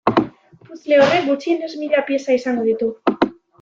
[0.69, 2.95] Puzzle horrek gutxienez mila pieza izango ditu.